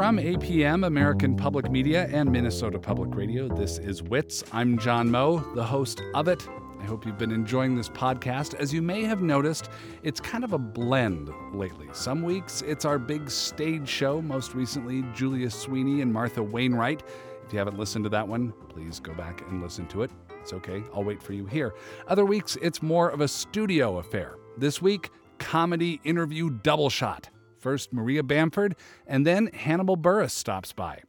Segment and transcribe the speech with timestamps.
[0.00, 4.42] From APM, American Public Media, and Minnesota Public Radio, this is WITS.
[4.50, 6.48] I'm John Moe, the host of it.
[6.80, 8.54] I hope you've been enjoying this podcast.
[8.54, 9.68] As you may have noticed,
[10.02, 11.86] it's kind of a blend lately.
[11.92, 17.02] Some weeks it's our big stage show, most recently, Julia Sweeney and Martha Wainwright.
[17.44, 20.10] If you haven't listened to that one, please go back and listen to it.
[20.40, 21.74] It's okay, I'll wait for you here.
[22.08, 24.36] Other weeks, it's more of a studio affair.
[24.56, 27.28] This week, comedy interview double shot.
[27.60, 28.74] First, Maria Bamford,
[29.06, 31.02] and then Hannibal Buress stops by.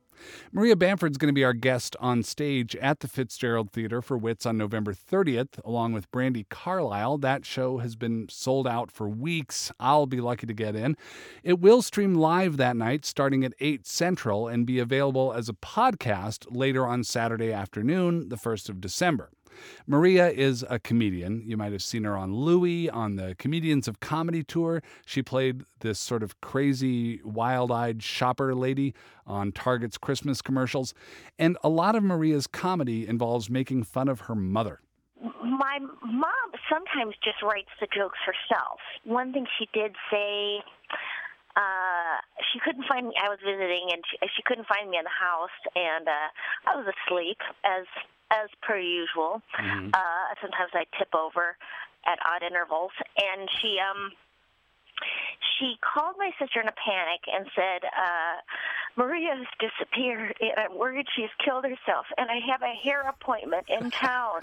[0.51, 4.45] Maria Bamford's going to be our guest on stage at the Fitzgerald Theater for Wits
[4.45, 7.17] on November 30th, along with Brandi Carlile.
[7.17, 9.71] That show has been sold out for weeks.
[9.79, 10.95] I'll be lucky to get in.
[11.43, 15.53] It will stream live that night starting at 8 Central and be available as a
[15.53, 19.31] podcast later on Saturday afternoon, the 1st of December.
[19.87, 21.43] Maria is a comedian.
[21.45, 24.81] You might have seen her on Louie on the Comedians of Comedy tour.
[25.05, 28.93] She played this sort of crazy, wild eyed shopper lady
[29.25, 30.93] on Target's Christmas commercials.
[31.39, 34.79] And a lot of Maria's comedy involves making fun of her mother.
[35.21, 38.79] My mom sometimes just writes the jokes herself.
[39.03, 40.61] One thing she did say
[41.55, 42.15] uh
[42.51, 45.11] she couldn't find me i was visiting and she, she couldn't find me in the
[45.11, 46.31] house and uh
[46.71, 47.83] i was asleep as
[48.31, 49.41] as per usual.
[49.59, 49.89] Mm-hmm.
[49.93, 51.57] Uh, sometimes I tip over
[52.07, 54.11] at odd intervals, and she um
[55.57, 58.37] she called my sister in a panic and said, uh,
[58.95, 63.65] Maria has disappeared, and I'm worried she's killed herself, and I have a hair appointment
[63.67, 64.41] in town.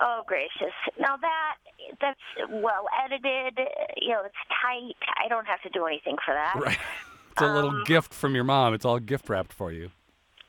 [0.00, 0.76] oh gracious!
[0.98, 1.56] Now that
[2.00, 2.20] that's
[2.50, 3.58] well edited,
[4.00, 4.96] you know, it's tight.
[5.22, 6.54] I don't have to do anything for that.
[6.60, 6.78] Right.
[7.32, 8.74] It's a little um, gift from your mom.
[8.74, 9.90] It's all gift wrapped for you.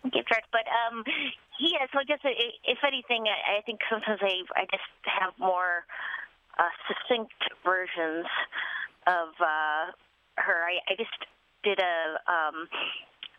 [0.11, 1.03] Gift wrapped, but um,
[1.59, 5.85] yeah, so I guess if anything, I think sometimes I I just have more
[6.59, 8.27] uh, succinct versions
[9.07, 9.95] of uh,
[10.37, 10.59] her.
[10.67, 11.15] I, I just
[11.63, 12.67] did a um,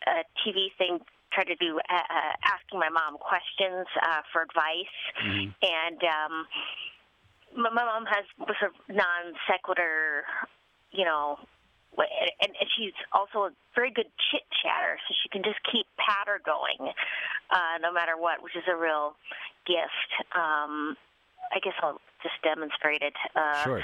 [0.07, 0.99] a TV thing,
[1.33, 5.49] tried to do uh, uh, asking my mom questions uh, for advice, mm-hmm.
[5.61, 6.33] and um,
[7.55, 10.23] my, my mom has sort of non sequitur,
[10.91, 11.37] you know,
[11.97, 16.41] and, and she's also a very good chit chatter, so she can just keep patter
[16.43, 16.91] going,
[17.51, 19.15] uh, no matter what, which is a real
[19.65, 20.11] gift.
[20.35, 20.97] Um,
[21.53, 23.15] I guess I'll just demonstrate it.
[23.35, 23.81] Uh, sure.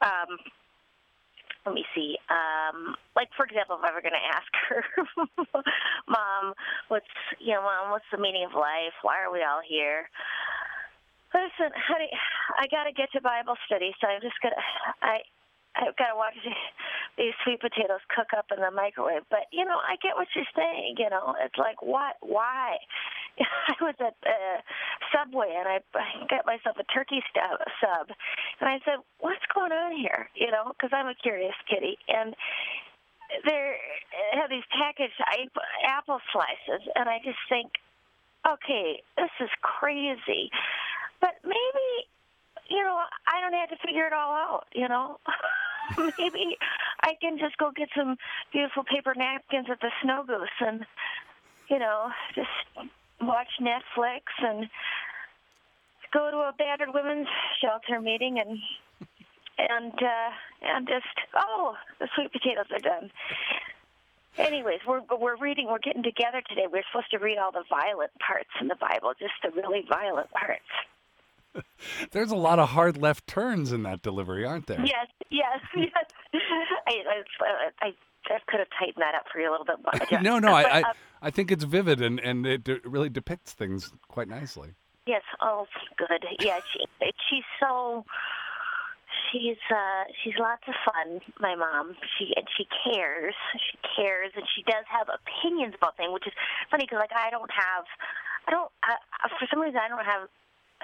[0.00, 0.38] Um,
[1.66, 2.16] let me see.
[2.28, 4.84] Um, like for example, if I were going to ask her,
[6.08, 6.54] "Mom,
[6.88, 7.08] what's
[7.40, 8.94] you know, Mom, what's the meaning of life?
[9.02, 10.08] Why are we all here?"
[11.32, 12.12] Listen, honey,
[12.60, 14.60] I got to get to Bible study, so I'm just gonna.
[15.02, 15.24] I
[15.76, 16.38] I've got to watch
[17.18, 19.26] these sweet potatoes cook up in the microwave.
[19.30, 20.96] But you know, I get what you're saying.
[20.98, 22.78] You know, it's like what, why?
[23.40, 24.58] I was at uh,
[25.10, 28.06] Subway and I, I got myself a turkey sub,
[28.60, 32.34] and I said, "What's going on here?" You know, because I'm a curious kitty, and
[33.44, 33.74] they
[34.38, 35.18] have these packaged
[35.86, 37.72] apple slices, and I just think,
[38.46, 40.50] okay, this is crazy.
[41.20, 41.88] But maybe,
[42.68, 44.66] you know, I don't have to figure it all out.
[44.74, 45.18] You know.
[46.18, 46.56] maybe
[47.02, 48.16] I can just go get some
[48.52, 50.86] beautiful paper napkins at the Snow Goose and,
[51.68, 52.48] you know, just
[53.20, 54.68] watch Netflix and
[56.12, 57.28] go to a battered women's
[57.60, 58.58] shelter meeting and
[59.58, 60.30] and uh
[60.62, 63.10] and just oh the sweet potatoes are done
[64.36, 68.10] anyways we're we're reading we're getting together today we're supposed to read all the violent
[68.18, 70.62] parts in the bible just the really violent parts
[72.12, 74.80] There's a lot of hard left turns in that delivery, aren't there?
[74.80, 76.40] Yes, yes, yes.
[76.86, 80.20] I, I, I, I could have tightened that up for you a little bit more.
[80.22, 83.92] no, no, I, I, um, I think it's vivid and, and it really depicts things
[84.08, 84.74] quite nicely.
[85.06, 85.66] Yes, oh,
[85.96, 86.24] good.
[86.40, 88.04] Yeah, she, she's so
[89.30, 94.44] she's uh she's lots of fun my mom she and she cares she cares and
[94.54, 96.32] she does have opinions about things which is
[96.70, 97.84] funny because like i don't have
[98.46, 98.96] i don't I,
[99.38, 100.28] for some reason i don't have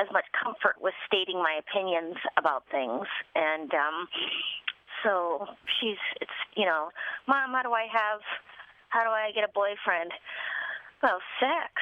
[0.00, 3.06] as much comfort with stating my opinions about things.
[3.36, 4.08] And um
[5.04, 5.46] so
[5.80, 6.90] she's it's you know
[7.26, 8.20] mom how do i have
[8.88, 10.12] how do i get a boyfriend
[11.02, 11.72] well sex.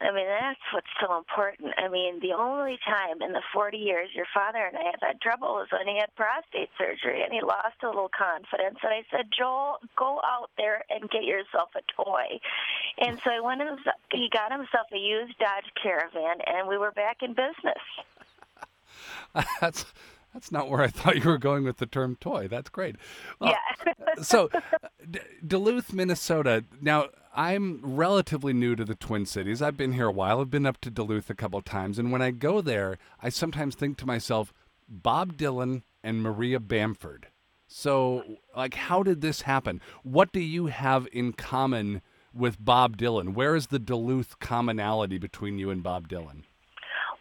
[0.00, 1.74] I mean that's what's so important.
[1.78, 5.20] I mean the only time in the 40 years your father and i have had
[5.20, 8.78] trouble was when he had prostate surgery and he lost a little confidence.
[8.82, 12.40] And i said joel go out there and get yourself a toy.
[12.98, 16.92] And so he went himself, he got himself a used dodge caravan and we were
[16.92, 17.82] back in business.
[19.60, 19.86] That's
[20.32, 22.48] that's not where I thought you were going with the term toy.
[22.48, 22.96] That's great.
[23.38, 23.54] Well,
[23.86, 24.22] yeah.
[24.22, 24.48] so,
[25.10, 26.64] D- Duluth, Minnesota.
[26.80, 29.62] Now, I'm relatively new to the Twin Cities.
[29.62, 30.40] I've been here a while.
[30.40, 31.98] I've been up to Duluth a couple times.
[31.98, 34.52] And when I go there, I sometimes think to myself,
[34.88, 37.28] Bob Dylan and Maria Bamford.
[37.66, 38.22] So,
[38.54, 39.80] like, how did this happen?
[40.02, 42.02] What do you have in common
[42.34, 43.32] with Bob Dylan?
[43.32, 46.42] Where is the Duluth commonality between you and Bob Dylan?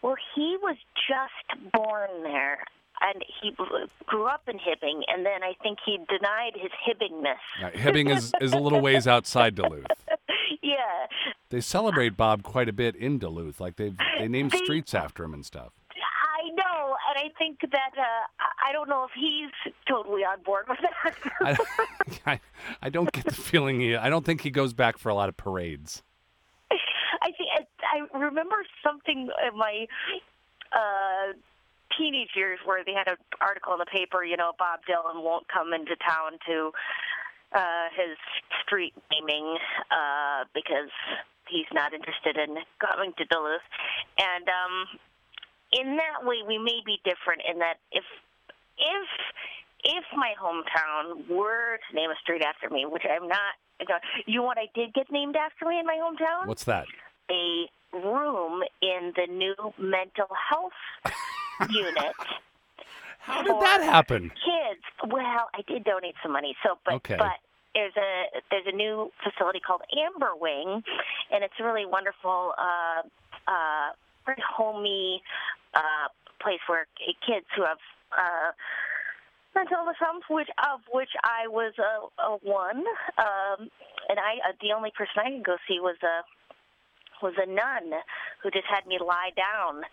[0.02, 0.76] Well, he was
[1.08, 2.60] just born there,
[3.02, 3.52] and he
[4.06, 7.38] grew up in Hibbing, and then I think he denied his Hibbingness.
[7.62, 9.86] Right, Hibbing is, is a little ways outside Duluth.
[10.62, 11.08] yeah.
[11.50, 13.60] They celebrate Bob quite a bit in Duluth.
[13.60, 15.74] Like they they named They- streets after him and stuff.
[16.44, 18.02] I know, and I think that uh,
[18.40, 21.16] I- I don't know if he's totally on board with that.
[22.26, 22.40] I, I,
[22.84, 23.96] I don't get the feeling he.
[23.96, 26.04] I don't think he goes back for a lot of parades.
[26.72, 27.50] I think
[27.84, 29.88] I remember something in my
[30.72, 31.34] uh,
[31.98, 34.24] teenage years where they had an article in the paper.
[34.24, 36.72] You know, Bob Dylan won't come into town to
[37.54, 38.18] uh, his
[38.64, 39.58] street naming
[39.92, 40.92] uh, because
[41.48, 43.66] he's not interested in coming to Duluth,
[44.18, 44.76] and um,
[45.72, 48.06] in that way, we may be different in that if
[48.78, 49.08] if
[49.84, 53.58] if my hometown were to name a street after me, which I'm not,
[54.28, 56.48] you know what I did get named after me in my hometown?
[56.48, 56.86] What's that?
[57.32, 60.72] a room in the new mental health
[61.70, 62.16] unit.
[63.20, 64.32] How did that happen?
[64.32, 64.82] Kids.
[65.12, 67.18] Well, I did donate some money, so but Okay.
[67.18, 67.38] but
[67.76, 70.82] there's a there's a new facility called Amberwing,
[71.32, 73.02] and it's a really wonderful, uh,
[73.48, 73.90] uh,
[74.26, 75.22] very homey
[75.74, 76.08] uh,
[76.42, 76.88] place where
[77.26, 77.78] kids who have.
[78.12, 78.52] Uh,
[79.54, 82.84] mental illness problems, which of which I was a, a one,
[83.18, 83.70] um,
[84.10, 86.24] and I uh, the only person I could go see was a
[87.24, 88.00] was a nun
[88.42, 89.84] who just had me lie down.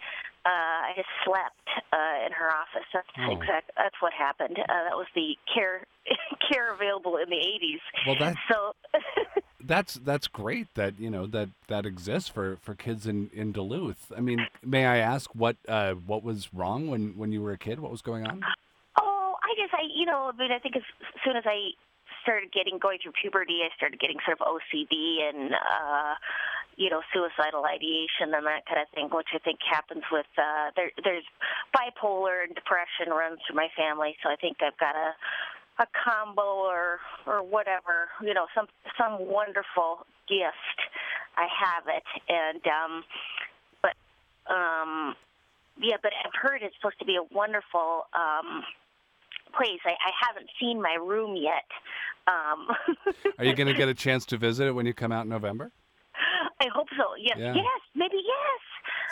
[0.46, 2.86] Uh, I just slept uh, in her office.
[2.94, 3.32] That's Oh.
[3.32, 3.70] exact.
[3.76, 4.58] That's what happened.
[4.58, 5.84] Uh, that was the care
[6.50, 7.80] care available in the '80s.
[8.06, 8.74] Well, that So
[9.60, 14.10] that's that's great that you know that that exists for for kids in in Duluth.
[14.16, 17.58] I mean, may I ask what uh what was wrong when when you were a
[17.58, 17.80] kid?
[17.80, 18.42] What was going on?
[19.00, 20.82] Oh, I guess I, you know, I mean, I think as
[21.24, 21.70] soon as I
[22.22, 26.14] started getting going through puberty, I started getting sort of OCD and, uh,
[26.78, 30.70] you know, suicidal ideation and that kind of thing, which I think happens with uh,
[30.78, 30.94] there.
[31.02, 31.26] There's
[31.74, 35.12] bipolar and depression runs through my family, so I think I've got a
[35.82, 38.66] a combo or or whatever, you know, some
[38.96, 40.78] some wonderful gift.
[41.36, 43.04] I have it, and um,
[43.82, 43.94] but
[44.46, 45.14] um,
[45.82, 48.62] yeah, but I've heard it's supposed to be a wonderful um,
[49.56, 49.82] place.
[49.84, 51.66] I, I haven't seen my room yet.
[52.26, 52.68] Um,
[53.38, 55.28] Are you going to get a chance to visit it when you come out in
[55.28, 55.72] November?
[56.60, 57.04] I hope so.
[57.18, 57.54] Yes, Yeah.
[57.54, 58.60] yes, maybe yes.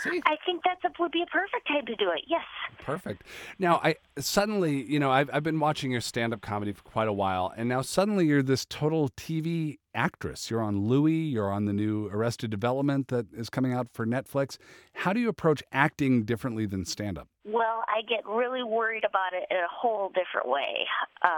[0.02, 2.22] See, I think that's a, would be a perfect time to do it.
[2.26, 2.42] Yes.
[2.84, 3.22] perfect.
[3.58, 7.12] Now, I suddenly, you know, I've I've been watching your stand-up comedy for quite a
[7.12, 10.50] while, and now suddenly you're this total TV actress.
[10.50, 11.12] You're on Louie.
[11.14, 14.58] You're on the new Arrested Development that is coming out for Netflix.
[14.92, 17.28] How do you approach acting differently than stand-up?
[17.44, 20.86] Well, I get really worried about it in a whole different way.
[21.22, 21.28] Uh,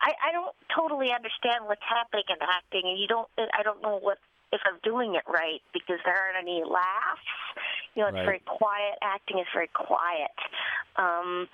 [0.00, 3.28] I, I don't totally understand what's happening in acting, and you don't.
[3.38, 4.18] I don't know what
[4.56, 7.28] if I'm doing it right because there aren't any laughs.
[7.94, 8.24] You know, it's Right.
[8.24, 8.96] very quiet.
[9.02, 10.32] Acting is very quiet.
[10.96, 11.48] Um,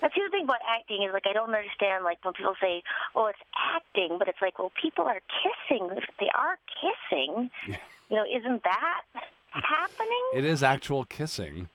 [0.00, 2.82] that's the other thing about acting is like I don't understand like when people say,
[3.14, 5.88] "Oh, it's acting," but it's like, well, people are kissing.
[5.96, 7.76] If they are kissing, Yeah.
[8.10, 9.02] you know, isn't that
[9.52, 10.24] happening?
[10.34, 11.68] It is actual kissing.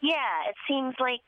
[0.00, 1.24] Yeah, it seems like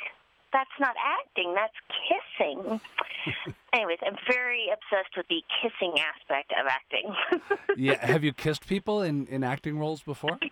[0.53, 1.75] that's not acting, that's
[2.09, 2.81] kissing.
[3.75, 7.15] Anyways, I'm very obsessed with the kissing aspect of acting.
[7.77, 8.05] Yeah.
[8.05, 10.37] Have you kissed people in in acting roles before?
[10.43, 10.51] yes,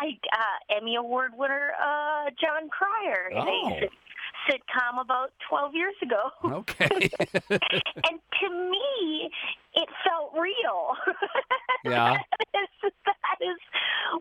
[0.00, 3.68] I uh, Emmy Award winner uh, Jon Cryer in Oh.
[3.70, 3.88] a
[4.50, 6.30] sitcom about 12 years ago.
[6.44, 7.08] Okay.
[7.50, 9.30] and to me,
[9.74, 10.92] it felt real.
[11.84, 12.12] Yeah.
[12.12, 12.20] that, is,
[12.52, 12.68] that is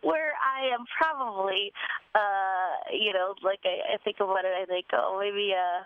[0.06, 1.74] where I am probably,
[2.14, 5.82] uh, you know, like I, I think about it, I think, oh, maybe, uh,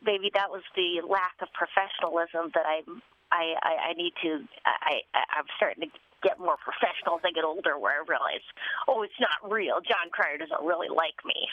[0.00, 5.04] maybe that was the lack of professionalism that I'm, I, I, I need to, I,
[5.12, 5.90] I, I'm starting to
[6.22, 8.42] get more professional as I get older, where I realize,
[8.88, 9.84] oh, it's not real.
[9.84, 11.46] Jon Cryer doesn't really like me.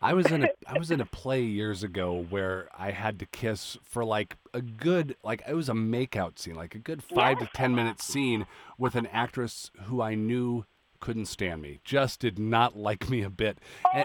[0.00, 3.26] I was in a I was in a play years ago where I had to
[3.26, 7.38] kiss for like a good like it was a makeout scene, like a good five
[7.38, 8.46] to ten minute scene
[8.78, 10.64] with an actress who I knew
[11.00, 13.58] couldn't stand me, just did not like me a bit.
[13.94, 14.04] And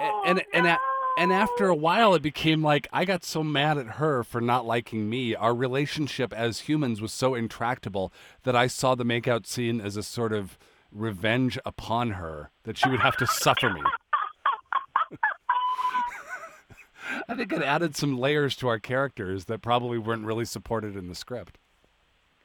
[0.00, 0.78] Oh, and and, a,
[1.18, 4.64] and after a while it became like I got so mad at her for not
[4.66, 5.34] liking me.
[5.34, 8.12] Our relationship as humans was so intractable
[8.44, 10.56] that I saw the makeout scene as a sort of
[10.92, 13.82] revenge upon her that she would have to suffer me.
[17.28, 21.08] I think it added some layers to our characters that probably weren't really supported in
[21.08, 21.58] the script.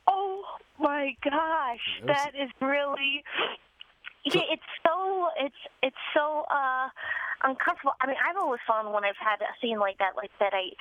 [0.08, 0.44] Oh
[0.80, 3.24] my gosh, was- that is really.
[4.30, 6.88] So- Yeah, it's so it's it's so uh
[7.44, 7.92] uncomfortable.
[8.00, 10.72] I mean, I've always found when I've had a scene like that, like that, I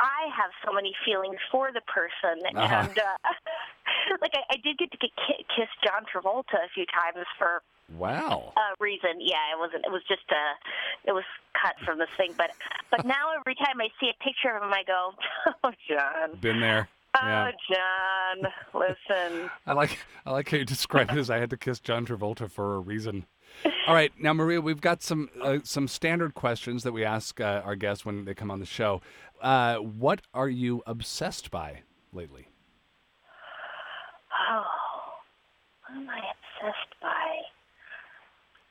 [0.00, 2.74] I have so many feelings for the person, Uh-huh.
[2.88, 3.16] and uh,
[4.20, 7.62] like I, I did get to get ki- kiss John Travolta a few times for
[7.96, 8.52] Wow.
[8.56, 9.18] a reason.
[9.18, 9.84] Yeah, it wasn't.
[9.84, 11.08] It was just a.
[11.08, 11.24] It was
[11.60, 12.50] cut from this thing, but
[12.90, 15.12] but now every time I see a picture of him, I go,
[15.64, 16.36] "Oh, John.
[16.40, 16.88] Been there.
[17.16, 17.50] Oh, Yeah.
[17.72, 18.52] John.
[18.74, 19.50] Listen.
[19.66, 22.50] I like I like how you describe it as I had to kiss John Travolta
[22.50, 23.26] for a reason.
[23.88, 27.62] All right, now Maria, we've got some uh, some standard questions that we ask uh,
[27.64, 29.02] our guests when they come on the show.
[29.42, 31.80] Uh, what are you obsessed by
[32.12, 32.46] lately?
[34.52, 34.62] Oh,
[35.88, 37.19] what am I obsessed by?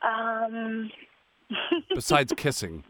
[0.01, 0.91] Um.
[1.95, 2.83] Besides kissing,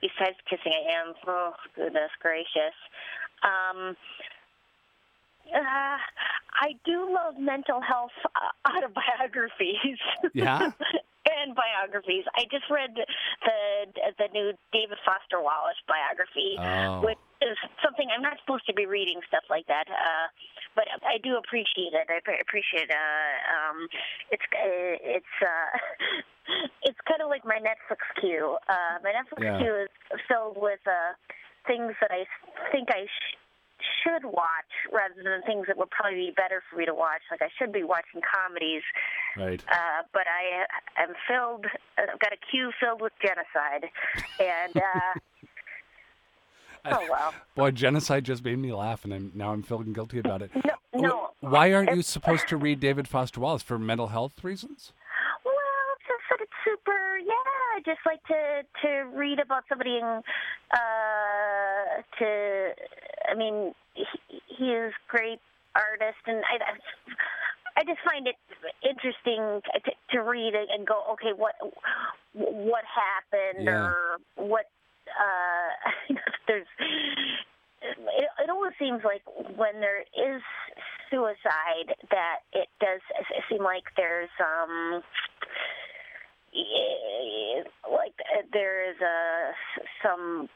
[0.00, 1.14] Besides kissing, I am.
[1.26, 2.76] Oh, goodness gracious.
[3.42, 3.96] Um,
[5.54, 5.98] uh,
[6.60, 9.98] I do love mental health uh, autobiographies.
[10.32, 10.70] Yeah?
[11.44, 12.24] and biographies.
[12.34, 13.58] I just read the
[14.18, 17.00] the new David Foster Wallace biography, Oh.
[17.04, 19.86] which is something I'm not supposed to be reading stuff like that.
[19.88, 20.26] Uh,
[20.74, 22.06] but I do appreciate it.
[22.10, 22.90] I appreciate.
[22.90, 23.88] Uh, um,
[24.30, 25.70] it's uh, it's uh,
[26.88, 28.56] it's kind of like my Netflix queue.
[28.68, 29.58] Uh, my Netflix Yeah.
[29.58, 31.14] queue is filled with uh,
[31.66, 32.24] things that I
[32.72, 33.36] think I sh-
[34.02, 37.22] should watch rather than things that would probably be better for me to watch.
[37.30, 38.82] Like I should be watching comedies,
[39.36, 39.62] right?
[39.70, 41.66] uh, but I am filled.
[41.96, 43.90] I've got a queue filled with genocide,
[44.40, 45.20] and uh,
[46.86, 47.34] oh well.
[47.54, 50.50] Boy, genocide just made me laugh, and I'm, now I'm feeling guilty about it.
[50.54, 51.30] No, no.
[51.40, 54.92] Why aren't you supposed to read David Foster Wallace for mental health reasons?
[55.44, 55.54] Well,
[56.06, 57.18] just that it's super.
[57.88, 58.40] Just like to
[58.84, 60.22] to read about somebody and
[60.72, 62.28] uh, to.
[63.30, 64.04] I mean, he,
[64.58, 65.40] he is great
[65.74, 66.76] artist, and I.
[67.78, 68.34] I just find it
[68.82, 71.54] interesting to, to read it and go, okay, what
[72.34, 73.86] what happened Yeah.
[73.86, 74.66] or what
[75.08, 76.14] uh,
[76.48, 76.66] there's.
[77.80, 79.22] It, it always seems like
[79.56, 80.42] when there is
[81.10, 83.00] suicide that it does
[83.48, 85.00] seem like there's um
[87.90, 89.52] like uh, there is a
[90.02, 90.48] some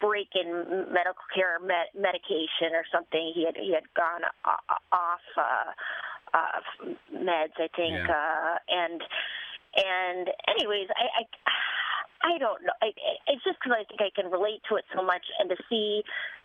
[0.00, 4.22] break in medical care or med- medication or something he had he had gone
[4.92, 5.70] off uh
[6.34, 6.60] uh
[7.14, 8.10] meds i think Yeah.
[8.10, 9.00] uh and
[9.76, 11.24] and anyways i i
[12.22, 12.76] I don't know.
[12.82, 12.92] I-
[13.28, 16.04] it's just because I think I can relate to it so much, and to see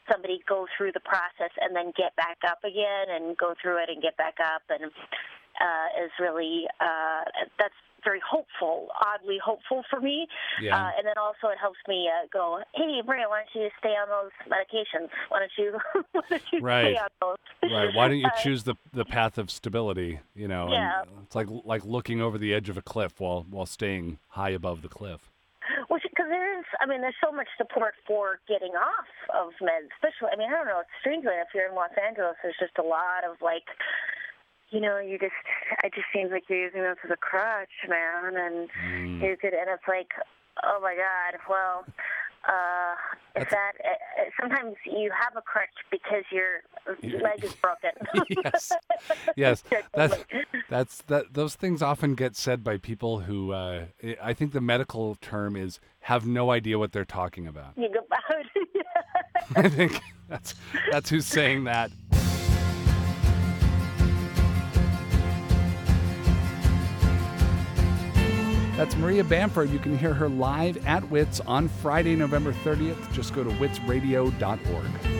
[0.09, 3.89] somebody go through the process and then get back up again, and go through it
[3.89, 7.23] and get back up, and uh, is really uh,
[7.59, 10.27] that's very hopeful, oddly hopeful for me.
[10.61, 10.77] Yeah.
[10.77, 13.89] Uh, and then also it helps me uh, go, hey, Maria, why don't you stay
[13.89, 15.09] on those medications?
[15.29, 15.79] Why don't you,
[16.13, 16.95] why don't you Right.
[16.95, 17.71] stay on those?
[17.71, 17.93] Right.
[17.95, 20.19] Why don't you Uh, choose the the path of stability?
[20.35, 21.03] You know, Yeah.
[21.23, 24.81] it's like like looking over the edge of a cliff while while staying high above
[24.81, 25.31] the cliff.
[25.89, 29.89] Well, because there is, I mean, there's so much support for getting off of meds,
[29.97, 33.23] especially, I mean, I don't know, strangely you're in Los Angeles, there's just a lot
[33.23, 33.65] of like,
[34.71, 35.33] you know, you just,
[35.83, 39.21] it just seems like you're using this as a crutch, man, and Mm.
[39.21, 40.09] you could, and it's like,
[40.63, 41.85] oh my God, well,
[42.47, 42.95] uh,
[43.35, 46.61] that, uh, uh, sometimes you have a crutch because your
[47.21, 47.89] leg is broken.
[48.45, 48.71] yes,
[49.35, 49.63] yes.
[49.93, 50.15] That's
[50.69, 51.33] that's that.
[51.33, 55.55] Those things often get said by people who uh, I- I think the medical term
[55.55, 57.73] is have no idea what they're talking about.
[57.77, 60.53] you go about I think that's
[60.91, 61.91] that's who's saying that.
[68.77, 69.69] That's Maria Bamford.
[69.69, 73.11] You can hear her live at WITS on Friday, November 30th.
[73.13, 75.15] Just go to witsradio.org.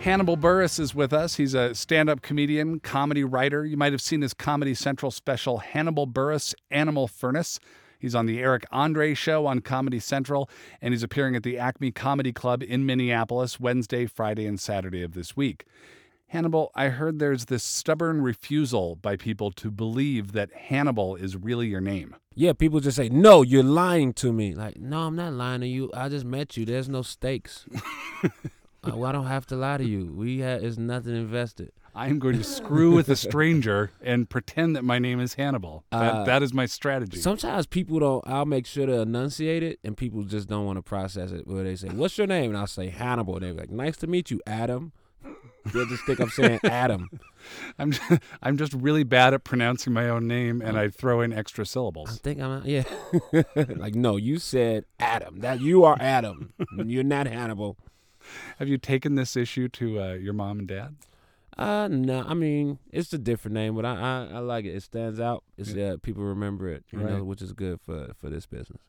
[0.00, 1.36] Hannibal Buress is with us.
[1.36, 3.64] He's a stand up comedian, comedy writer.
[3.64, 7.58] You might have seen his Comedy Central special, Hannibal Buress Animal Furnace.
[7.98, 10.50] He's on the Eric Andre Show on Comedy Central,
[10.82, 15.14] and he's appearing at the Acme Comedy Club in Minneapolis Wednesday, Friday, and Saturday of
[15.14, 15.64] this week.
[16.28, 21.68] Hannibal, I heard there's this stubborn refusal by people to believe that Hannibal is really
[21.68, 22.16] your name.
[22.34, 25.68] Yeah, people just say, "No, you're lying to me." Like, no, I'm not lying to
[25.68, 25.90] you.
[25.94, 26.64] I just met you.
[26.64, 27.66] There's no stakes.
[28.24, 28.28] uh,
[28.82, 30.12] well, I don't have to lie to you.
[30.12, 31.70] We have there's nothing invested.
[31.96, 35.84] I am going to screw with a stranger and pretend that my name is Hannibal.
[35.92, 37.18] That, Uh, that is my strategy.
[37.18, 38.26] Sometimes people don't.
[38.26, 41.46] I'll make sure to enunciate it, and people just don't want to process it.
[41.46, 43.38] Where they say, "What's your name?" and I'll say Hannibal.
[43.38, 44.90] They're like, "Nice to meet you, Adam."
[45.72, 47.08] They'll just think I'm saying Adam.
[47.78, 48.12] I'm just,
[48.42, 52.10] I'm just really bad at pronouncing my own name, and I throw in extra syllables.
[52.10, 52.84] I think I'm yeah.
[53.76, 55.40] like, no, you said Adam.
[55.40, 56.52] That you are Adam.
[56.84, 57.76] You're not Hannibal.
[58.58, 60.96] Have you taken this issue to uh, your mom and dad?
[61.56, 64.74] Uh, no, I mean it's a different name, but I I, I like it.
[64.74, 65.44] It stands out.
[65.56, 67.10] It's uh, people remember it, you Right.
[67.12, 68.82] know, which is good for for this business.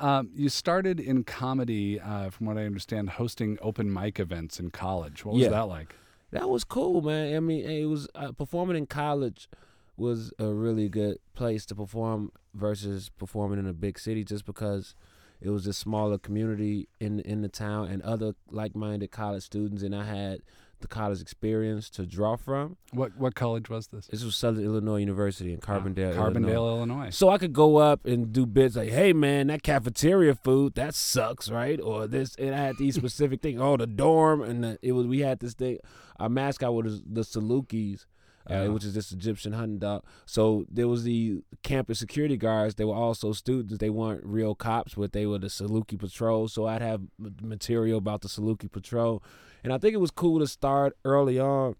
[0.00, 4.70] Um, you started in comedy, uh, from what I understand, hosting open mic events in
[4.70, 5.24] college.
[5.24, 5.50] What was Yeah.
[5.50, 5.94] that like?
[6.30, 7.36] That was cool, man.
[7.36, 9.48] I mean, it was uh, performing in college
[9.96, 14.94] was a really good place to perform versus performing in a big city, just because
[15.40, 19.94] it was a smaller community in in the town and other like-minded college students, and
[19.94, 20.40] I had
[20.80, 22.76] the college experience to draw from.
[22.92, 24.06] What what college was this?
[24.08, 26.76] This was Southern Illinois University in Carbondale, Ah, Carbondale, Illinois.
[26.76, 27.10] Illinois.
[27.10, 30.94] So I could go up and do bits like, "Hey man, that cafeteria food that
[30.94, 33.60] sucks, right?" Or this, and I had these specific things.
[33.60, 35.78] Oh, the dorm, and the, it was we had this thing.
[36.18, 38.04] Our mascot was the Salukis,
[38.48, 38.62] Yeah.
[38.64, 40.02] uh, which is this Egyptian hunting dog.
[40.26, 42.74] So there was the campus security guards.
[42.74, 43.78] They were also students.
[43.78, 46.48] They weren't real cops, but they were the Saluki Patrol.
[46.48, 47.02] So I'd have
[47.40, 49.22] material about the Saluki Patrol,
[49.62, 51.76] and I think it was cool to start early on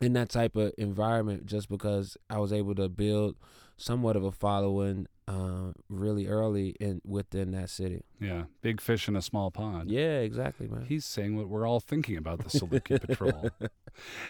[0.00, 3.36] in that type of environment just because I was able to build
[3.76, 8.04] somewhat of a following uh, really early in within that city.
[8.20, 9.90] Yeah, big fish in a small pond.
[9.90, 10.84] Yeah, exactly, man.
[10.86, 13.50] He's saying what we're all thinking about the Saluki Patrol.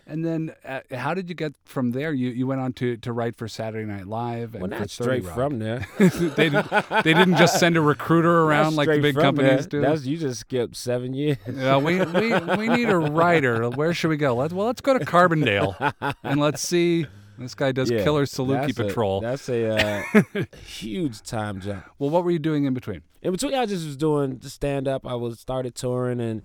[0.07, 2.13] And then, uh, how did you get from there?
[2.13, 5.25] You you went on to, to write for Saturday Night Live and well, not straight
[5.25, 5.35] Rock.
[5.35, 5.87] from there.
[5.99, 6.65] they, did,
[7.05, 9.81] they didn't just send a recruiter around like the big companies there.
[9.81, 9.87] do.
[9.87, 11.39] That's you just skipped seven years.
[11.53, 13.69] Yeah, we, we we need a writer.
[13.71, 14.37] Where should we go?
[14.37, 17.07] Let's well, let's go to Carbondale and let's see.
[17.39, 19.21] This guy does Yeah, Killer Saluki that's a- Patrol.
[19.21, 21.85] that's a uh, huge time jump.
[21.99, 23.03] well, what were you doing in between?
[23.23, 25.07] In between, I just was doing the stand up.
[25.07, 26.43] I was started touring and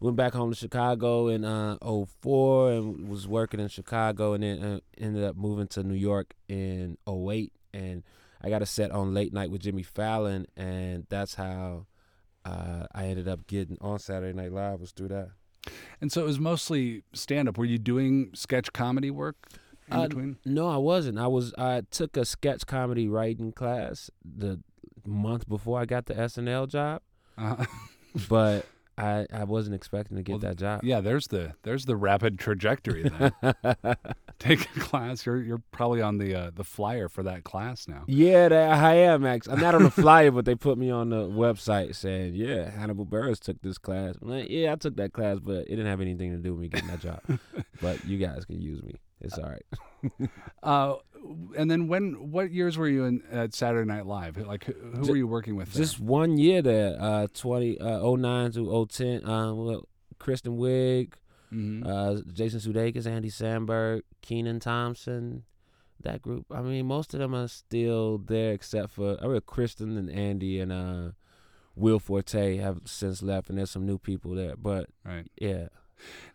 [0.00, 4.62] went back home to Chicago in uh 04 and was working in Chicago and then
[4.62, 8.02] uh, ended up moving to New York in 08 and
[8.40, 11.86] I got a set on Late Night with Jimmy Fallon and that's how
[12.44, 15.30] uh, I ended up getting on Saturday Night Live was through that.
[16.00, 17.58] And so it was mostly stand up.
[17.58, 19.48] Were you doing sketch comedy work
[19.90, 20.36] in Uh, between?
[20.44, 21.18] No, I wasn't.
[21.18, 21.52] I was.
[21.58, 24.60] I took a sketch comedy writing class the
[25.06, 27.02] month before I got the SNL job,
[27.36, 27.64] Uh,
[28.28, 28.66] but
[28.96, 30.80] I I wasn't expecting to get Well, that job.
[30.82, 33.04] yeah, there's the there's the rapid trajectory.
[33.08, 33.32] Then
[34.40, 35.24] take a class.
[35.24, 38.02] You're you're probably on the uh, the flyer for that class now.
[38.08, 39.54] Yeah, that, I am actually.
[39.54, 43.06] I'm not on the flyer, but they put me on the website saying, "Yeah, Hannibal
[43.06, 46.32] Buress took this class." Like, yeah, I took that class, but it didn't have anything
[46.32, 47.20] to do with me getting that job.
[47.80, 48.96] but you guys can use me.
[49.20, 49.66] It's all right.
[50.62, 50.94] Uh,
[51.56, 54.36] and then when what years were you in at Saturday Night Live?
[54.36, 55.72] Like who, who were you working with?
[55.72, 55.82] there?
[55.82, 59.24] Just one year there, uh, 20, uh, 09 to 010.
[59.28, 59.88] Uh, well,
[60.20, 61.14] Kristen Wiig,
[61.52, 61.84] Mhm.
[61.84, 65.42] uh, Jason Sudeikis, Andy Samberg, Kenan Thompson.
[66.02, 66.46] That group.
[66.52, 70.60] I mean, most of them are still there, except for I mean, Kristen and Andy
[70.60, 71.10] and uh,
[71.74, 74.54] Will Forte have since left, and there's some new people there.
[74.56, 75.26] But right.
[75.40, 75.68] yeah,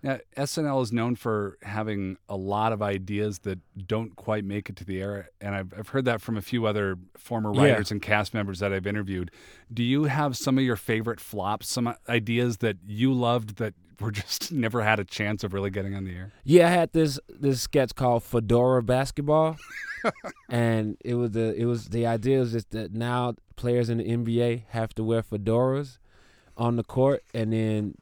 [0.02, 4.76] Now, SNL is known for having a lot of ideas that don't quite make it
[4.78, 7.62] to the air, and I've, I've heard that from a few other former Yeah.
[7.72, 9.32] writers and cast members that I've interviewed.
[9.74, 13.74] Do you have some of your favorite flops, some uh, ideas that you loved that
[14.00, 16.34] were just never had a chance of really getting on the air?
[16.44, 16.68] yeah.
[16.68, 19.58] I had this this sketch called Fedora Basketball,
[20.50, 24.04] and it was the it was the idea was just that now players in the
[24.06, 25.98] NBA have to wear fedoras
[26.58, 27.96] on the court, and then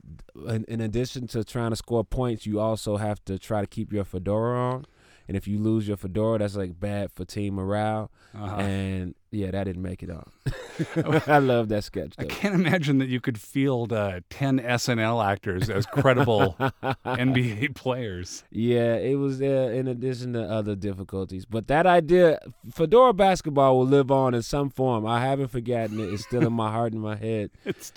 [0.48, 3.94] in, in addition to trying to score points, you also have to try to keep
[3.94, 4.86] your fedora on.
[5.28, 8.12] And if you lose your fedora, that's like bad for team morale.
[8.36, 8.58] Uh-huh.
[8.58, 10.30] And yeah, that didn't make it on.
[11.28, 12.14] I love that sketch.
[12.18, 16.56] I can't imagine that you could field uh, 10 SNL actors as credible
[17.06, 18.44] NBA players.
[18.52, 21.46] Yeah, it was there in addition to other difficulties.
[21.46, 22.40] But that idea,
[22.74, 25.06] Fedora basketball will live on in some form.
[25.06, 26.14] I haven't forgotten it.
[26.14, 27.52] It's still in my heart and my head.
[27.66, 27.92] It's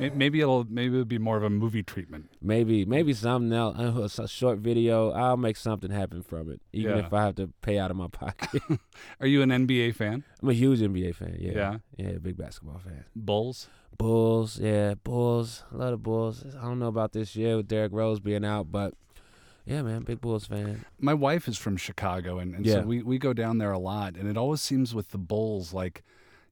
[0.00, 2.30] maybe it'll maybe it'll be more of a movie treatment.
[2.40, 5.10] Maybe, maybe something else, uh, a short video.
[5.10, 7.06] I'll make something happen from it, even Yeah.
[7.06, 8.62] if I have to pay out of my pocket.
[9.20, 10.24] Are you an NBA fan?
[10.42, 11.36] I'm a huge NBA fan.
[11.38, 11.76] Yeah, Yeah.
[11.96, 13.04] yeah, big basketball fan.
[13.14, 13.68] Bulls?
[13.98, 15.64] Bulls, yeah, Bulls.
[15.72, 16.44] I love the Bulls.
[16.58, 18.94] I don't know about this year with Derrick Rose being out, but
[19.66, 20.84] yeah, man, big Bulls fan.
[20.98, 22.74] My wife is from Chicago, and, and Yeah.
[22.74, 24.16] so we, we go down there a lot.
[24.16, 26.02] And it always seems with the Bulls like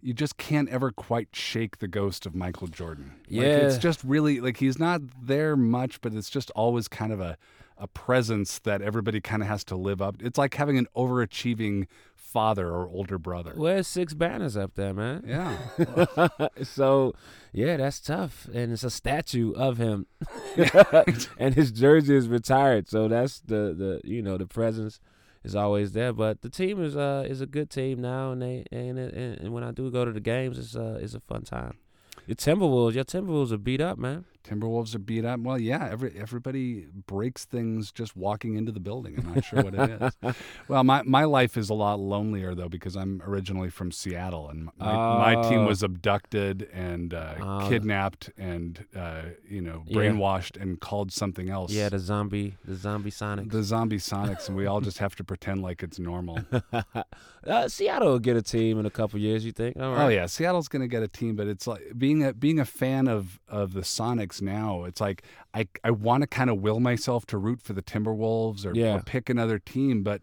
[0.03, 3.13] you just can't ever quite shake the ghost of Michael Jordan.
[3.31, 7.21] Like, it's just really like he's not there much, but it's just always kind of
[7.21, 7.37] a
[7.77, 10.17] a presence that everybody kind of has to live up.
[10.23, 11.87] It's like having an overachieving
[12.31, 13.53] father or older brother.
[13.55, 15.25] Where's six banners up there, man?
[15.27, 16.29] Yeah.
[16.63, 17.15] so
[17.53, 20.07] yeah, that's tough, and it's a statue of him,
[21.39, 22.89] and his jersey is retired.
[22.89, 25.01] So that's the the you know the presence
[25.43, 26.13] is always there.
[26.13, 29.53] But the team is uh is a good team now, and they and and, and
[29.53, 31.79] when I do go to the games, it's uh it's a fun time.
[32.27, 34.25] Your Timberwolves, your Timberwolves are beat up, man.
[34.45, 35.41] Timberwolves are beat up.
[35.41, 39.17] Well, yeah, every everybody breaks things just walking into the building.
[39.19, 40.35] I'm not sure what it is.
[40.69, 44.71] well, my my life is a lot lonelier though because I'm originally from Seattle and
[44.79, 45.67] my, my team Oh.
[45.67, 47.67] was abducted and uh, Oh.
[47.69, 49.99] kidnapped and uh, you know Yeah.
[49.99, 51.73] brainwashed and called something else.
[51.73, 53.51] Yeah, the zombie, the zombie Sonic.
[53.51, 56.39] the zombie Sonics, and we all just have to pretend like it's normal.
[57.47, 59.45] uh, Seattle will get a team in a couple years.
[59.45, 59.77] You think?
[59.77, 60.05] All right.
[60.05, 62.65] Oh yeah, Seattle's going to get a team, but it's like being a being a
[62.65, 64.85] fan of of the Sonics now.
[64.85, 65.23] It's like
[65.55, 68.97] I I want to kind of will myself to root for the Timberwolves or, Yeah.
[68.97, 70.21] or pick another team, but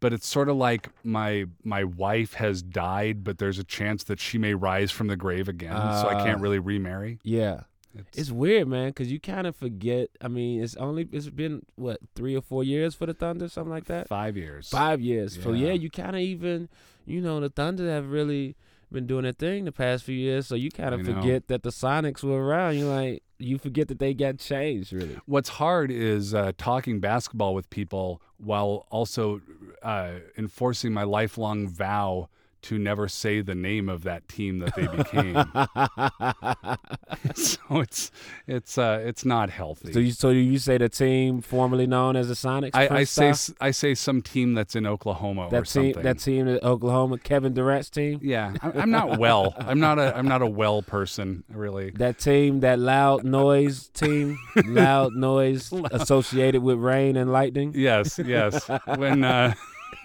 [0.00, 4.20] but it's sort of like my my wife has died, but there's a chance that
[4.20, 7.18] she may rise from the grave again, so I can't Uh, really remarry.
[7.24, 7.62] Yeah.
[7.94, 10.10] It's, It's weird, man, because you kind of forget.
[10.20, 13.72] I mean, it's only it's been what three or four years for the Thunder, something
[13.72, 14.06] like that.
[14.08, 14.68] five years.
[14.68, 15.42] Five years.
[15.42, 15.68] So Yeah.
[15.68, 16.68] yeah, you kind of even,
[17.06, 18.54] you know, the Thunder have really
[18.90, 20.46] been doing their thing the past few years.
[20.46, 21.14] So you kind of know.
[21.14, 22.76] forget that the Sonics were around.
[22.78, 25.18] You like you forget that they got changed, really.
[25.26, 29.40] What's hard is uh, talking basketball with people while also
[29.82, 32.28] uh, enforcing my lifelong vow
[32.62, 35.34] to never say the name of that team that they became.
[37.34, 38.10] so it's
[38.46, 39.92] it's uh, it's not healthy.
[39.92, 42.70] so you so you say the team formerly known as the Sonics?
[42.74, 46.02] I, I say I say some team that's in Oklahoma or that team something.
[46.02, 48.20] that team in Oklahoma, Kevin Durant's team.
[48.22, 49.54] yeah, I'm, I'm not well.
[49.58, 51.90] I'm not a I'm not a well person really.
[51.90, 57.72] That team, that loud noise team, loud noise associated with rain and lightning.
[57.74, 58.68] Yes, yes.
[58.96, 59.54] When uh,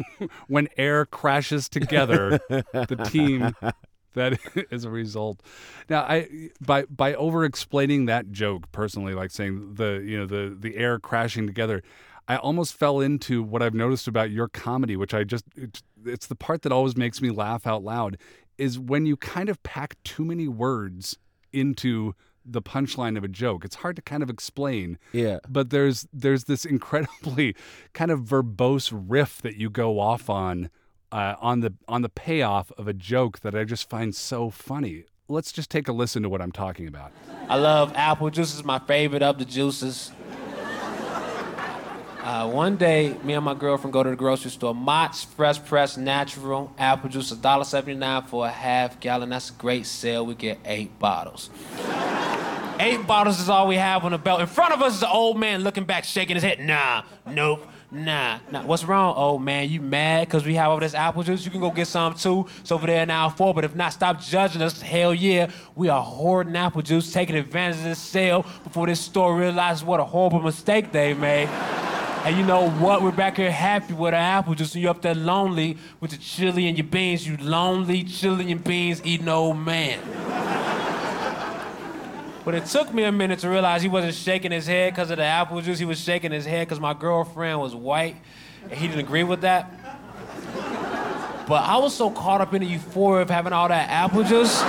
[0.47, 3.55] when air crashes together, the team
[4.13, 4.39] that
[4.71, 5.41] is a result.
[5.89, 10.55] Now, I by by over explaining that joke personally, like saying the you know the
[10.57, 11.83] the air crashing together,
[12.27, 16.27] I almost fell into what I've noticed about your comedy, which I just it's, it's
[16.27, 18.17] the part that always makes me laugh out loud,
[18.57, 21.17] is when you kind of pack too many words
[21.51, 23.63] into the punchline of a joke.
[23.65, 25.39] It's hard to kind of explain Yeah.
[25.47, 27.55] but there's there's this incredibly
[27.93, 30.69] kind of verbose riff that you go off on
[31.11, 35.05] uh, on the on the payoff of a joke that I just find so funny.
[35.29, 37.11] Let's just take a listen to what I'm talking about.
[37.47, 38.53] I love apple juice.
[38.53, 40.11] is my favorite of the juices.
[42.23, 44.73] Uh, one day, me and my girlfriend go to the grocery store.
[44.73, 49.27] Mott's Fresh Press Natural apple juice, $1.79 for a half gallon.
[49.27, 50.25] That's a great sale.
[50.25, 51.49] We get eight bottles.
[52.79, 54.39] eight bottles is all we have on the belt.
[54.39, 56.61] In front of us is an old man looking back, shaking his head.
[56.61, 58.63] Nah, nope, nah, nah.
[58.63, 59.69] What's wrong, old man?
[59.69, 61.43] You mad because we have all this apple juice?
[61.43, 62.47] You can go get some too.
[62.61, 63.53] It's over there in aisle four.
[63.53, 64.81] But if not, stop judging us.
[64.81, 69.37] Hell yeah, we are hoarding apple juice, taking advantage of this sale before this store
[69.37, 71.49] realizes what a horrible mistake they made.
[72.23, 73.01] And you know what?
[73.01, 76.17] We're back here happy with our apple juice, and you're up there lonely with the
[76.17, 77.27] chili and your beans.
[77.27, 79.99] You lonely chili and beans eating old man.
[82.45, 85.17] But it took me a minute to realize he wasn't shaking his head because of
[85.17, 85.79] the apple juice.
[85.79, 88.15] He was shaking his head because my girlfriend was white,
[88.69, 89.69] and he didn't agree with that.
[91.45, 94.61] But I was so caught up in the euphoria of having all that apple juice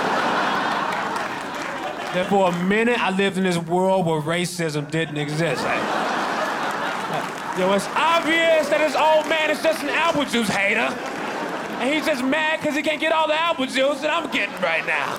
[2.15, 5.63] that for a minute I lived in this world where racism didn't exist.
[5.63, 6.04] Like,
[7.57, 10.93] Yo, it's obvious that this old man is just an apple juice hater.
[11.79, 14.61] And he's just mad because he can't get all the apple juice that I'm getting
[14.61, 15.17] right now.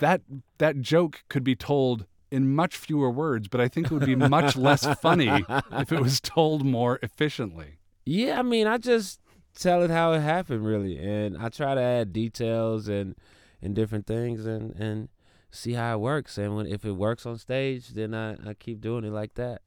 [0.00, 0.22] That
[0.56, 4.16] that joke could be told in much fewer words, but I think it would be
[4.16, 5.28] much less funny
[5.72, 7.78] if it was told more efficiently.
[8.06, 9.20] Yeah, I mean, I just
[9.54, 13.16] tell it how it happened, really, and I try to add details and
[13.60, 15.10] and different things, and and
[15.50, 16.38] see how it works.
[16.38, 19.60] And when if it works on stage, then I, I keep doing it like that.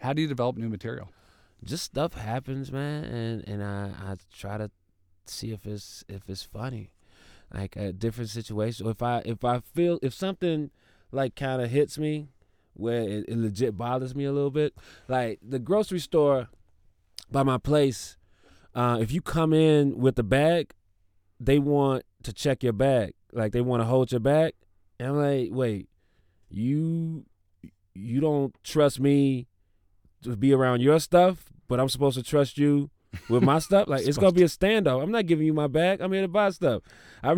[0.00, 1.08] How do you develop new material?
[1.64, 4.70] Just stuff happens, man, and and I I try to
[5.26, 6.90] see if it's if it's funny,
[7.52, 8.86] like a different situation.
[8.86, 10.70] If I if I feel if something
[11.12, 12.28] like kind of hits me,
[12.74, 14.74] where it, it legit bothers me a little bit,
[15.08, 16.48] like the grocery store
[17.30, 18.16] by my place.
[18.74, 20.72] Uh, if you come in with a bag,
[21.40, 23.14] they want to check your bag.
[23.32, 24.52] Like they want to hold your bag.
[24.98, 25.88] And I'm like, wait,
[26.48, 27.24] you
[27.94, 29.46] you don't trust me
[30.22, 32.90] to be around your stuff, but I'm supposed to trust you
[33.28, 33.88] with my stuff.
[33.88, 35.02] Like it's gonna be a standoff.
[35.02, 36.00] I'm not giving you my bag.
[36.00, 36.82] I'm here to buy stuff.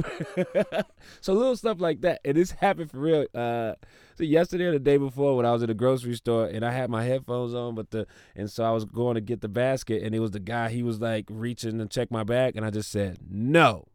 [1.21, 2.21] So little stuff like that.
[2.25, 3.27] And this happened for real.
[3.35, 3.75] Uh,
[4.17, 6.73] so yesterday or the day before, when I was at the grocery store and I
[6.73, 10.03] had my headphones on, but the and so I was going to get the basket,
[10.03, 10.69] and it was the guy.
[10.69, 13.87] He was like reaching to check my bag, and I just said no,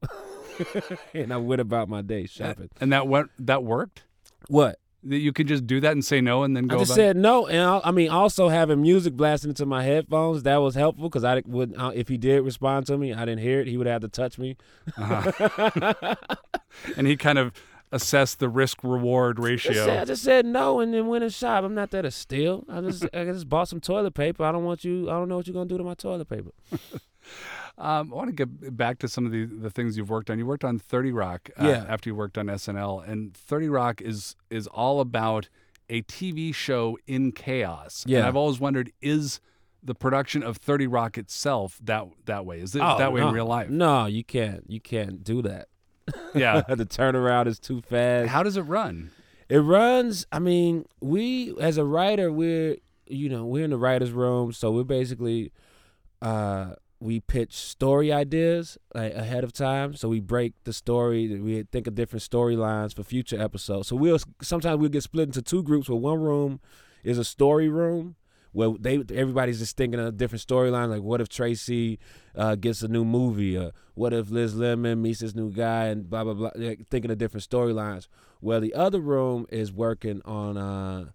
[1.13, 2.69] and I went about my day shopping.
[2.82, 4.04] And that went that worked?
[4.47, 4.80] What?
[5.08, 7.15] That you could just do that and say no and then go I just said
[7.15, 11.10] no, and I, I mean also having music blasting into my headphones that was helpful
[11.10, 13.67] because I would uh, if he did respond to me, I didn't hear it.
[13.67, 14.58] He would have to touch me.
[14.98, 16.15] Uh-huh.
[16.98, 17.54] and he kind of
[17.91, 19.86] assessed the risk reward I just, ratio.
[19.86, 21.63] said, I just said no and then went and shop.
[21.63, 22.65] I'm not there to steal.
[22.70, 24.43] I just I just bought some toilet paper.
[24.43, 25.10] I don't want you.
[25.10, 26.52] I don't know what you're gonna do to my toilet paper.
[27.80, 30.40] Um, I want to get back to some of the, the things you've worked on.
[30.40, 31.86] You worked on 30 Rock uh, Yeah.
[31.88, 35.50] after you worked on SNL, and 30 Rock is is all about
[35.90, 38.04] a TV show in chaos.
[38.08, 38.20] Yeah.
[38.20, 38.28] And.
[38.28, 39.40] I've always wondered is
[39.84, 42.60] the production of 30 Rock itself that that way?
[42.62, 43.28] Is it Oh, that way no.
[43.30, 43.70] in real life?
[43.70, 44.63] No, you can't.
[44.68, 45.68] You can't do that.
[46.34, 46.62] Yeah.
[46.68, 48.30] the turnaround is too fast.
[48.30, 49.12] How does it run?
[49.50, 50.26] It runs.
[50.32, 54.72] I mean, we as a writer, we're you know we're in the writers' room, so
[54.72, 55.52] we're basically
[56.22, 59.93] uh, we pitch story ideas like, ahead of time.
[59.95, 61.39] So we break the story.
[61.39, 63.88] We think of different storylines for future episodes.
[63.88, 65.89] So we'll sometimes we'll get split into two groups.
[65.89, 66.60] Where one room
[67.03, 68.15] is a story room.
[68.53, 71.99] Where they everybody's just thinking of different storylines, like what if Tracy
[72.36, 76.10] uh, gets a new movie, or what if Liz Lemon meets this new guy, and
[76.10, 76.51] blah blah blah.
[76.55, 78.07] They're thinking of different storylines.
[78.39, 81.10] Where the other room is working on uh,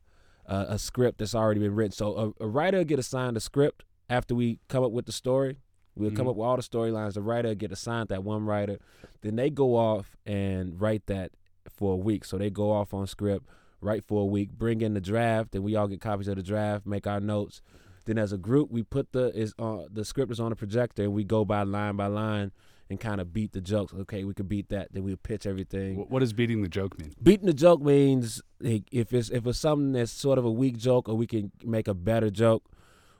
[0.46, 1.92] a, a script that's already been written.
[1.92, 5.56] So a, a writer get assigned a script after we come up with the story.
[5.96, 6.30] We'll come Mhm.
[6.30, 7.14] up with all the storylines.
[7.14, 8.78] The writer get assigned that one writer.
[9.20, 11.32] Then they go off and write that
[11.68, 12.24] for a week.
[12.24, 13.46] So they go off on script,
[13.80, 16.42] write for a week, bring in the draft, and we all get copies of the
[16.42, 17.60] draft, make our notes.
[18.04, 21.02] Then as a group, we put the is on the script is on a projector,
[21.04, 22.50] and we go by line by line
[22.90, 23.94] and kind of beat the jokes.
[23.94, 24.92] Okay, we could beat that.
[24.92, 27.12] Then we pitch everything What does beating the joke mean?
[27.22, 31.08] beating the joke means if it's if it's something that's sort of a weak joke
[31.08, 32.64] or we can make a better joke,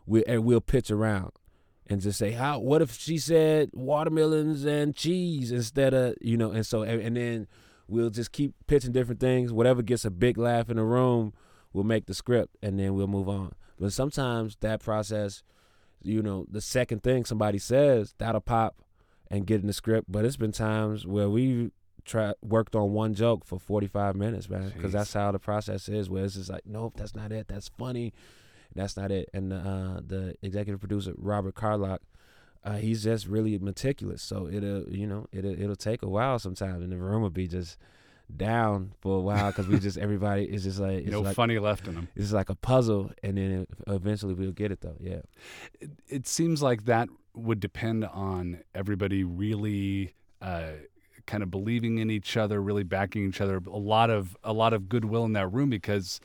[0.05, 1.31] we and we'll pitch around
[1.93, 6.51] and just say how what if she said watermelons and cheese instead of you know
[6.51, 7.47] and so and, and then
[7.89, 9.53] we'll just keep pitching different things.
[9.53, 11.35] Whatever gets a big laugh in the room,
[11.73, 13.53] we'll make the script and then we'll move on.
[13.79, 15.43] But sometimes that process,
[16.03, 18.77] you know, the second thing somebody says that'll pop
[19.31, 20.11] and get in the script.
[20.11, 21.71] But it's been times where we
[22.05, 26.09] try worked on one joke for 45 minutes, man, because that's how the process is.
[26.09, 27.49] Where it's just like, nope, that's not it.
[27.49, 28.13] That's funny.
[28.75, 29.29] That's not it.
[29.33, 32.01] And uh, the executive producer Robert Carlock,
[32.65, 34.23] uh, he's just really meticulous.
[34.23, 37.49] So it'll, you know, it'll it'll take a while sometimes, and the room will be
[37.49, 37.77] just
[38.35, 41.59] down for a while because we just everybody is just like it's no like funny
[41.59, 42.09] left in them.
[42.17, 44.97] it's like a puzzle, and then eventually we'll get it though.
[45.01, 45.23] Yeah.
[45.81, 50.73] It, it seems like that would depend on everybody really uh,
[51.27, 53.61] kind of believing in each other, really backing each other.
[53.67, 56.21] A lot of a lot of goodwill in that room because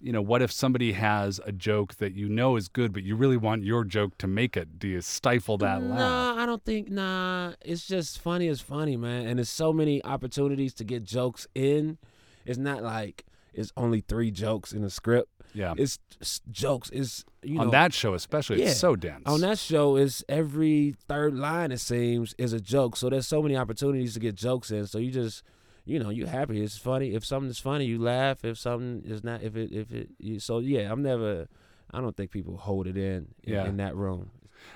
[0.00, 3.16] you know what if somebody has a joke that you know is good, but you
[3.16, 4.78] really want your joke to make it?
[4.78, 5.98] Do you stifle that laugh?
[5.98, 6.90] Nah, I don't think.
[6.90, 9.26] Nah, it's just funny as funny, man.
[9.26, 11.98] And there's so many opportunities to get jokes in.
[12.46, 15.30] It's not like it's only three jokes in a script.
[15.54, 16.90] Yeah, It's, it's jokes.
[16.90, 18.68] It's you know, on that show especially, Yeah.
[18.68, 19.22] it's so dense.
[19.26, 22.96] on that show is every third line it seems is a joke.
[22.96, 24.86] So there's so many opportunities to get jokes in.
[24.86, 25.42] So you just
[25.88, 26.62] you know you happy.
[26.62, 27.14] It's funny.
[27.14, 28.44] If something is funny, you laugh.
[28.44, 30.90] If something is not, if it if it you, so yeah.
[30.92, 31.48] I'm never.
[31.90, 33.66] I don't think people hold it in in, Yeah.
[33.66, 34.30] in that room.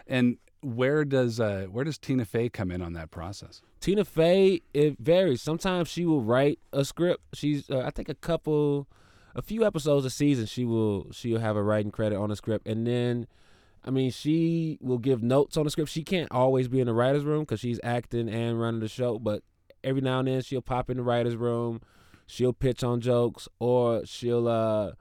[0.07, 3.63] And where does uh, where does Tina Fey come in on that process?
[3.81, 5.43] Tina Fey, it varies.
[5.43, 7.21] Sometimes she will write a script.
[7.35, 8.87] She's, uh, I think, a couple,
[9.35, 10.47] a few episodes a season.
[10.47, 13.27] She will, she'll have a writing credit on the script, and then,
[13.85, 15.91] I mean, she will give notes on the script.
[15.91, 19.19] She can't always be in the writers' room because she's acting and running the show.
[19.19, 19.43] But
[19.85, 21.81] every now and then, she'll pop in the writers' room.
[22.27, 24.93] She'll pitch on jokes, or she'll uh,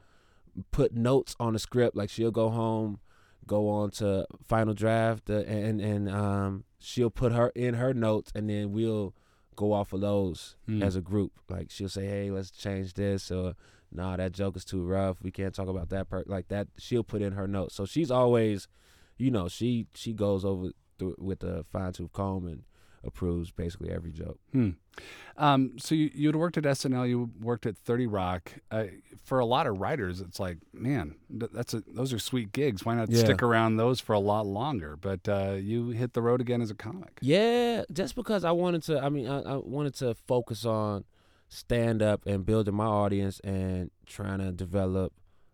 [0.71, 1.95] put notes on the script.
[1.95, 2.99] Like she'll go home,
[3.47, 8.31] go on to final draft, uh, and and um, she'll put her in her notes,
[8.35, 9.13] and then we'll
[9.55, 10.81] go off of those Hmm.
[10.81, 11.33] as a group.
[11.49, 13.53] Like she'll say, "Hey, let's change this," or
[13.91, 15.21] "Nah, that joke is too rough.
[15.21, 17.75] We can't talk about that part." Like that, she'll put in her notes.
[17.75, 18.67] So she's always,
[19.17, 22.63] you know, she she goes over through with a fine tooth comb and
[23.03, 24.39] approves basically every joke.
[24.51, 24.69] Hmm.
[25.37, 28.51] Um, so you you had worked at SNL, you worked at Thirty Rock.
[28.69, 28.85] Uh,
[29.23, 32.85] for a lot of writers, it's like, man, that's a, those are sweet gigs.
[32.85, 33.19] Why not Yeah.
[33.23, 34.97] stick around those for a lot longer?
[34.97, 37.17] But uh, you hit the road again as a comic.
[37.21, 38.99] Yeah, just because I wanted to.
[38.99, 41.05] I mean, I, I wanted to focus on
[41.49, 45.13] stand up and building my audience and trying to develop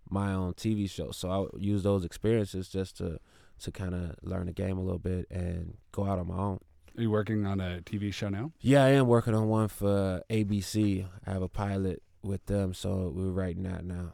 [0.10, 1.12] my own TV show.
[1.12, 3.20] So I use those experiences just to
[3.60, 6.60] to kind of learn the game a little bit and go out on my own.
[6.98, 8.52] Are you working on a TV show now?
[8.60, 11.06] Yeah, I am working on one for ABC.
[11.28, 14.14] I have a pilot with them, so we're writing that now.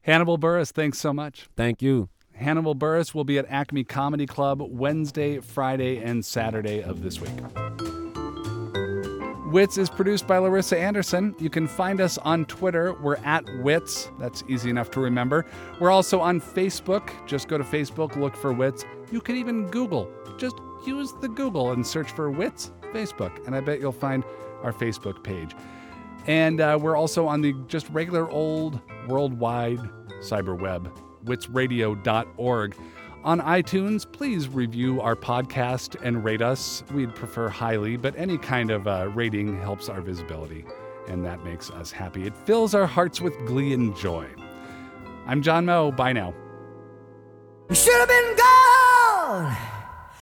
[0.00, 1.48] Hannibal Buress, thanks so much.
[1.54, 2.08] Thank you.
[2.32, 7.30] Hannibal Buress will be at Acme Comedy Club Wednesday, Friday, and Saturday of this week.
[9.52, 11.34] Wits is produced by Larissa Anderson.
[11.38, 12.94] You can find us on Twitter.
[13.02, 14.08] We're at Wits.
[14.18, 15.44] That's easy enough to remember.
[15.78, 17.10] We're also on Facebook.
[17.26, 18.86] Just go to Facebook, look for Wits.
[19.10, 20.10] You can even Google.
[20.38, 24.24] Just use the Google and search for Wits Facebook, and I bet you'll find
[24.62, 25.54] our Facebook page.
[26.26, 29.80] And uh, we're also on the just regular old worldwide
[30.20, 30.90] cyberweb,
[31.24, 32.76] witsradio.org.
[33.24, 36.82] On iTunes, please review our podcast and rate us.
[36.92, 40.64] We'd prefer highly, but any kind of uh, rating helps our visibility,
[41.08, 42.26] and that makes us happy.
[42.26, 44.26] It fills our hearts with glee and joy.
[45.26, 45.92] I'm John Moe.
[45.92, 46.34] Bye now.
[47.70, 49.56] Should have been gone.